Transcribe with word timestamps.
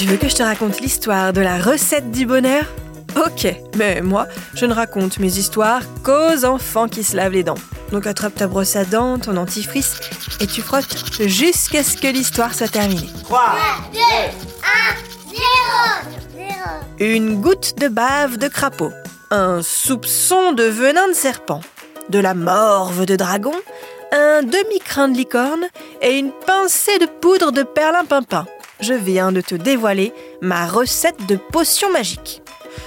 Tu 0.00 0.06
veux 0.06 0.16
que 0.16 0.30
je 0.30 0.34
te 0.34 0.42
raconte 0.42 0.80
l'histoire 0.80 1.34
de 1.34 1.42
la 1.42 1.58
recette 1.58 2.10
du 2.10 2.24
bonheur? 2.24 2.64
Ok, 3.16 3.54
mais 3.76 4.00
moi, 4.00 4.28
je 4.54 4.64
ne 4.64 4.72
raconte 4.72 5.18
mes 5.18 5.36
histoires 5.36 5.82
qu'aux 6.02 6.46
enfants 6.46 6.88
qui 6.88 7.04
se 7.04 7.14
lavent 7.14 7.34
les 7.34 7.42
dents. 7.42 7.58
Donc 7.92 8.06
attrape 8.06 8.34
ta 8.34 8.46
brosse 8.46 8.76
à 8.76 8.86
dents, 8.86 9.18
ton 9.18 9.36
antifrice, 9.36 10.00
et 10.40 10.46
tu 10.46 10.62
frottes 10.62 10.86
jusqu'à 11.20 11.82
ce 11.82 11.98
que 11.98 12.06
l'histoire 12.06 12.54
soit 12.54 12.68
terminée. 12.68 13.10
3, 13.24 13.42
2, 13.92 13.98
1, 13.98 14.02
0, 15.28 15.42
0. 16.34 16.54
Une 16.98 17.42
goutte 17.42 17.78
de 17.78 17.88
bave 17.88 18.38
de 18.38 18.48
crapaud, 18.48 18.92
un 19.30 19.60
soupçon 19.60 20.52
de 20.52 20.62
venin 20.62 21.08
de 21.08 21.12
serpent, 21.12 21.60
de 22.08 22.20
la 22.20 22.32
morve 22.32 23.04
de 23.04 23.16
dragon, 23.16 23.52
un 24.12 24.44
demi-crin 24.44 25.08
de 25.08 25.18
licorne 25.18 25.66
et 26.00 26.18
une 26.18 26.32
pincée 26.46 26.98
de 26.98 27.06
poudre 27.20 27.52
de 27.52 27.64
perlimpinpin. 27.64 28.46
Je 28.80 28.94
viens 28.94 29.30
de 29.30 29.40
te 29.40 29.54
dévoiler 29.54 30.12
ma 30.40 30.66
recette 30.66 31.26
de 31.26 31.36
potion 31.36 31.92
magique. 31.92 32.42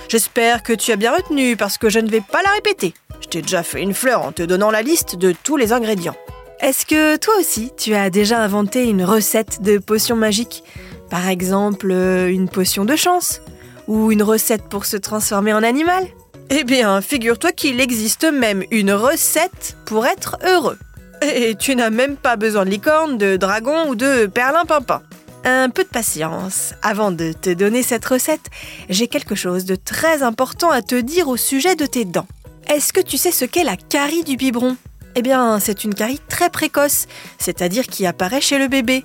J'espère 0.10 0.64
que 0.64 0.74
tu 0.74 0.92
as 0.92 0.96
bien 0.96 1.14
retenu 1.16 1.56
parce 1.56 1.78
que 1.78 1.90
je 1.90 2.00
ne 2.00 2.10
vais 2.10 2.22
pas 2.22 2.42
la 2.42 2.50
répéter. 2.52 2.94
Je 3.22 3.28
t'ai 3.28 3.42
déjà 3.42 3.64
fait 3.64 3.82
une 3.82 3.94
fleur 3.94 4.24
en 4.24 4.32
te 4.32 4.42
donnant 4.44 4.72
la 4.72 4.82
liste 4.82 5.16
de 5.16 5.34
tous 5.44 5.56
les 5.56 5.72
ingrédients. 5.72 6.16
Est-ce 6.62 6.86
que 6.86 7.18
toi 7.18 7.34
aussi, 7.40 7.72
tu 7.78 7.94
as 7.94 8.10
déjà 8.10 8.40
inventé 8.40 8.86
une 8.86 9.04
recette 9.04 9.62
de 9.62 9.78
potion 9.78 10.16
magique 10.16 10.64
Par 11.10 11.28
exemple, 11.28 11.92
euh, 11.92 12.30
une 12.30 12.50
potion 12.50 12.86
de 12.86 12.96
chance? 12.96 13.42
Ou 13.88 14.12
une 14.12 14.24
recette 14.24 14.64
pour 14.70 14.86
se 14.86 14.98
transformer 14.98 15.54
en 15.54 15.62
animal? 15.62 16.08
Eh 16.50 16.64
bien, 16.64 17.02
figure-toi 17.02 17.52
qu'il 17.52 17.82
existe 17.82 18.24
même 18.32 18.64
une 18.72 18.94
recette 18.94 19.76
pour 19.86 20.06
être 20.06 20.38
heureux. 20.46 20.78
Et 21.22 21.56
tu 21.56 21.76
n'as 21.76 21.90
même 21.90 22.16
pas 22.16 22.36
besoin 22.36 22.66
de 22.66 22.70
licorne, 22.70 23.18
de 23.18 23.38
dragon 23.38 23.90
ou 23.90 23.96
de 23.96 24.26
perlimpinpin. 24.26 25.02
Un 25.46 25.70
peu 25.70 25.84
de 25.84 25.90
patience. 25.90 26.74
Avant 26.82 27.12
de 27.12 27.34
te 27.34 27.50
donner 27.50 27.84
cette 27.84 28.06
recette, 28.06 28.50
j'ai 28.90 29.08
quelque 29.10 29.36
chose 29.36 29.66
de 29.66 29.76
très 29.76 30.24
important 30.24 30.70
à 30.70 30.82
te 30.82 30.96
dire 30.96 31.28
au 31.28 31.36
sujet 31.36 31.76
de 31.76 31.86
tes 31.86 32.06
dents. 32.06 32.28
Est-ce 32.68 32.94
que 32.94 33.02
tu 33.02 33.18
sais 33.18 33.32
ce 33.32 33.44
qu'est 33.44 33.66
la 33.66 33.76
carie 33.76 34.24
du 34.24 34.38
biberon? 34.38 34.78
Eh 35.16 35.22
bien, 35.22 35.60
c'est 35.60 35.84
une 35.84 35.94
carie 35.94 36.22
très 36.30 36.50
précoce, 36.50 37.08
c'est-à-dire 37.40 37.88
qui 37.88 38.06
apparaît 38.06 38.40
chez 38.40 38.58
le 38.58 38.70
bébé. 38.70 39.04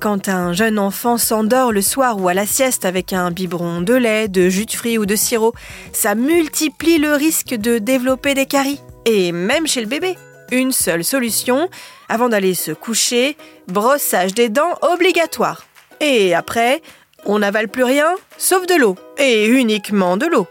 Quand 0.00 0.28
un 0.28 0.52
jeune 0.52 0.78
enfant 0.78 1.18
s'endort 1.18 1.72
le 1.72 1.82
soir 1.82 2.18
ou 2.20 2.28
à 2.28 2.34
la 2.34 2.46
sieste 2.46 2.84
avec 2.84 3.12
un 3.12 3.32
biberon 3.32 3.80
de 3.80 3.94
lait, 3.94 4.28
de 4.28 4.48
jus 4.48 4.66
de 4.66 4.72
fruits 4.72 4.96
ou 4.96 5.06
de 5.06 5.16
sirop, 5.16 5.54
ça 5.92 6.14
multiplie 6.14 6.98
le 6.98 7.14
risque 7.14 7.54
de 7.54 7.78
développer 7.78 8.34
des 8.34 8.46
caries. 8.46 8.80
Et 9.06 9.32
même 9.32 9.66
chez 9.66 9.80
le 9.80 9.88
bébé. 9.88 10.16
Une 10.52 10.72
seule 10.72 11.04
solution, 11.04 11.68
avant 12.08 12.28
d'aller 12.28 12.54
se 12.54 12.70
coucher, 12.70 13.36
brossage 13.68 14.34
des 14.34 14.48
dents 14.48 14.78
obligatoire. 14.82 15.64
Et 16.00 16.34
après, 16.34 16.82
on 17.26 17.38
n'avale 17.40 17.68
plus 17.68 17.84
rien, 17.84 18.14
sauf 18.38 18.66
de 18.66 18.74
l'eau. 18.74 18.96
Et 19.18 19.46
uniquement 19.46 20.16
de 20.16 20.26
l'eau. 20.26 20.46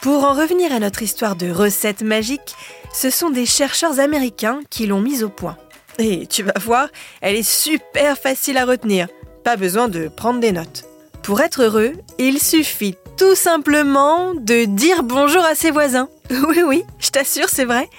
Pour 0.00 0.24
en 0.24 0.34
revenir 0.34 0.72
à 0.72 0.78
notre 0.78 1.02
histoire 1.02 1.36
de 1.36 1.50
recette 1.50 2.02
magique, 2.02 2.54
ce 2.94 3.10
sont 3.10 3.28
des 3.28 3.44
chercheurs 3.44 4.00
américains 4.00 4.60
qui 4.70 4.86
l'ont 4.86 5.00
mise 5.00 5.22
au 5.22 5.28
point. 5.28 5.58
Et 5.98 6.26
tu 6.26 6.42
vas 6.42 6.58
voir, 6.60 6.88
elle 7.20 7.34
est 7.34 7.42
super 7.42 8.16
facile 8.16 8.56
à 8.56 8.64
retenir. 8.64 9.08
Pas 9.44 9.56
besoin 9.56 9.88
de 9.88 10.08
prendre 10.08 10.40
des 10.40 10.52
notes. 10.52 10.85
Pour 11.26 11.40
être 11.40 11.64
heureux, 11.64 11.92
il 12.20 12.40
suffit 12.40 12.94
tout 13.16 13.34
simplement 13.34 14.32
de 14.32 14.64
dire 14.64 15.02
bonjour 15.02 15.44
à 15.44 15.56
ses 15.56 15.72
voisins. 15.72 16.08
Oui, 16.48 16.62
oui, 16.64 16.84
je 17.00 17.10
t'assure, 17.10 17.48
c'est 17.48 17.64
vrai. 17.64 17.90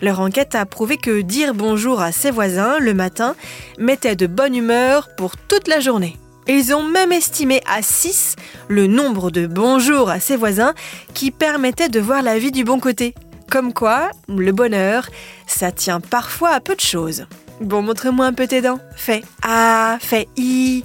Leur 0.00 0.20
enquête 0.20 0.54
a 0.54 0.64
prouvé 0.66 0.96
que 0.96 1.20
dire 1.20 1.52
bonjour 1.52 2.00
à 2.00 2.12
ses 2.12 2.30
voisins 2.30 2.78
le 2.78 2.94
matin 2.94 3.34
mettait 3.80 4.14
de 4.14 4.28
bonne 4.28 4.54
humeur 4.54 5.08
pour 5.16 5.36
toute 5.36 5.66
la 5.66 5.80
journée. 5.80 6.16
Ils 6.46 6.72
ont 6.72 6.84
même 6.84 7.10
estimé 7.10 7.60
à 7.66 7.82
6 7.82 8.36
le 8.68 8.86
nombre 8.86 9.32
de 9.32 9.48
bonjours 9.48 10.08
à 10.08 10.20
ses 10.20 10.36
voisins 10.36 10.74
qui 11.12 11.32
permettait 11.32 11.88
de 11.88 11.98
voir 11.98 12.22
la 12.22 12.38
vie 12.38 12.52
du 12.52 12.62
bon 12.62 12.78
côté. 12.78 13.16
Comme 13.50 13.72
quoi, 13.72 14.10
le 14.28 14.52
bonheur, 14.52 15.08
ça 15.48 15.72
tient 15.72 15.98
parfois 15.98 16.50
à 16.50 16.60
peu 16.60 16.76
de 16.76 16.80
choses. 16.80 17.26
Bon, 17.60 17.82
montre-moi 17.82 18.26
un 18.26 18.32
peu 18.32 18.46
tes 18.46 18.60
dents. 18.60 18.78
Fais 18.94 19.24
A, 19.42 19.98
fais 20.00 20.28
I. 20.36 20.84